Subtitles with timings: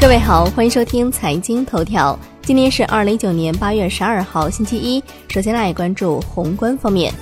[0.00, 2.18] 各位好，欢迎收听财经头条。
[2.40, 5.00] 今天是二零一九年八月十二号，星期一。
[5.28, 7.12] 首先来关注宏观方面，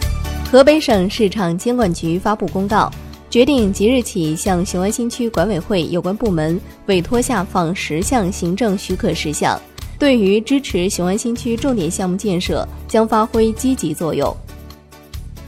[0.48, 2.88] 河北省市场监管局发布公告，
[3.28, 9.60] 决定即日起向雄安新区管委会有关部门委托下放十项行政许可事项，
[9.98, 14.34] 对于支持雄安新区重点项目建设将发挥积极作用。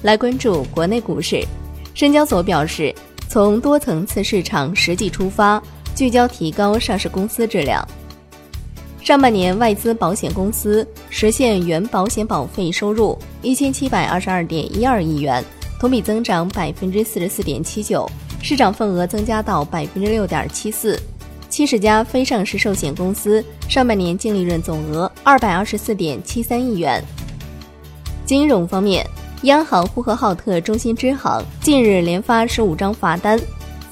[0.02, 1.44] 来关注国内股市，
[1.94, 2.92] 深交所表示，
[3.28, 5.62] 从多层次市场实际出发。
[6.00, 7.86] 聚焦提高上市公司质量。
[9.02, 15.44] 上半年外资保险公司实现原保险保费收入一千七百二十二点一二亿元，
[15.78, 18.10] 同比增长百分之四十四点七九，
[18.40, 20.98] 市场份额增加到百分之六点七四。
[21.50, 27.04] 七十家非上市寿险公司上半年净利润总额二百二十四点七三亿元。
[28.24, 29.06] 金融方面，
[29.42, 33.38] 央行呼和浩特中心支行近日连发十五张罚单，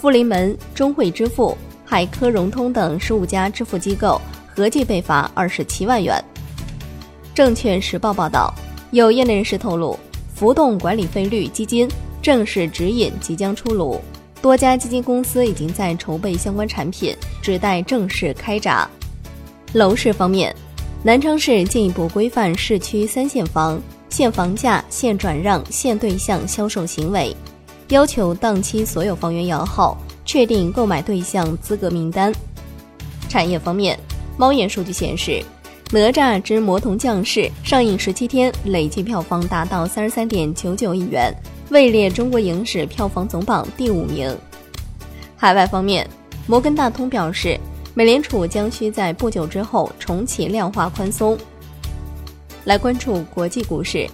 [0.01, 1.55] 富临门、中汇支付。
[1.91, 4.21] 海科融通等十五家支付机构
[4.55, 6.23] 合计被罚二十七万元。
[7.35, 8.53] 证券时报报道，
[8.91, 9.99] 有业内人士透露，
[10.35, 11.89] 浮动管理费率基金
[12.21, 13.99] 正式指引即将出炉，
[14.43, 18.87] 多家基金公司已经在筹备相关产品，只待正式开闸。
[19.73, 20.55] 楼市方面，
[21.03, 23.81] 南昌市进一步规范市区三限房、
[24.11, 27.35] 限房价、限转让、限对象销售行为，
[27.89, 29.97] 要求当期所有房源摇号。
[30.29, 32.31] 确定购买对象资格名单。
[33.31, 33.99] 产业方面，
[34.37, 35.31] 猫眼数据显示，
[35.91, 41.35] 《哪吒之魔童降世》上映十七天，累计票房达到三十三点九九亿元，
[41.71, 44.37] 位列中国影史票房总榜第五名。
[45.35, 46.07] 海外方面，
[46.47, 47.59] 摩根大通表示，
[47.95, 51.39] 美联储将需在不久之后重启量化宽松。
[52.65, 54.07] 来关注国际股市，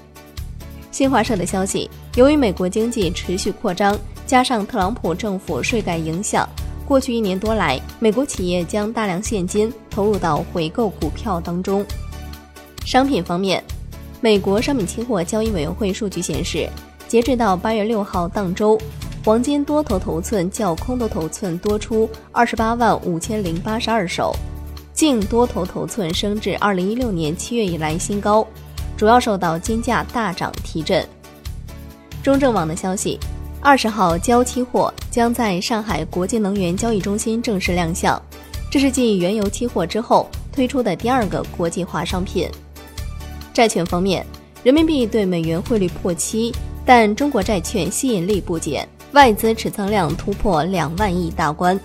[0.92, 3.98] 新华社的消息，由于美国经济持续扩张。
[4.26, 6.48] 加上特朗普政府税改影响，
[6.86, 11.84] 过去一年多来，美国企业将大量现金投入到回购股票当中。
[12.86, 13.62] 商品方面，
[14.20, 16.68] 美国商品期货交易委员会数据显示，
[17.06, 18.78] 截至到八月六号当周，
[19.24, 24.34] 黄金多头头寸较空头头寸多出二十八万五千零八十二手，
[24.94, 28.46] 净多头头寸升至二零一六年七月以来新高，
[28.96, 31.06] 主要受到金价大涨提振。
[32.22, 33.18] 中证网的消息。
[33.64, 38.20] 二十号，交期货将在上海国际能源交易中心正式亮相，
[38.70, 42.46] 这是继原油期货之后推出的第二个国际化商品。
[43.54, 44.24] 债券方面，
[44.62, 46.54] 人民币对美元汇率破七，
[46.84, 51.80] 但中国债券吸引力不减，外资持仓量突破两万亿大关。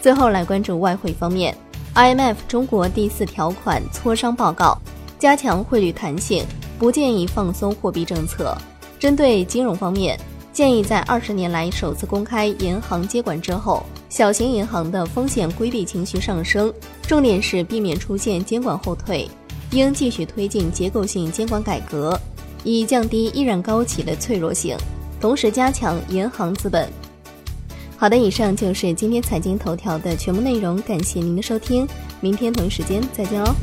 [0.00, 1.56] 最后来关注外汇方面
[1.94, 4.76] ，IMF 中国第四条款磋商报告，
[5.20, 6.44] 加强汇率弹性，
[6.80, 8.58] 不建议放松货币政策。
[8.98, 10.18] 针对金融方面。
[10.56, 16.72] 建议在二十年来首次公开银行接管之后，小型银行的风险规避情绪上升，
[17.02, 19.28] 重点是避免出现监管后退，
[19.72, 22.18] 应继续推进结构性监管改革，
[22.64, 24.74] 以降低依然高企的脆弱性，
[25.20, 26.88] 同时加强银行资本。
[27.98, 31.86] 好的，以上就是今天财经头条的全部内容，感谢您的收听，
[32.22, 33.54] 明天同一时间再见哦。